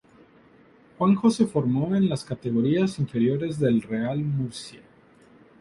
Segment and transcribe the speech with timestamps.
[0.97, 4.81] Juanjo se formó en las categorías inferiores del Real Murcia.